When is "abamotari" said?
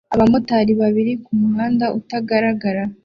0.15-0.73